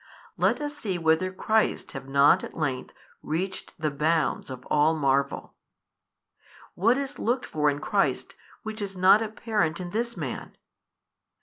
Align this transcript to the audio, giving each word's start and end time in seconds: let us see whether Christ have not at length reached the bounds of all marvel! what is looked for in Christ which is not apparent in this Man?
let 0.35 0.59
us 0.59 0.75
see 0.75 0.97
whether 0.97 1.31
Christ 1.31 1.91
have 1.91 2.07
not 2.07 2.43
at 2.43 2.57
length 2.57 2.91
reached 3.21 3.71
the 3.77 3.91
bounds 3.91 4.49
of 4.49 4.65
all 4.65 4.95
marvel! 4.95 5.53
what 6.73 6.97
is 6.97 7.19
looked 7.19 7.45
for 7.45 7.69
in 7.69 7.77
Christ 7.77 8.33
which 8.63 8.81
is 8.81 8.97
not 8.97 9.21
apparent 9.21 9.79
in 9.79 9.91
this 9.91 10.17
Man? 10.17 10.57